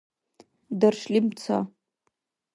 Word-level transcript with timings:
даршлим 0.79 1.27
ца 1.43 1.57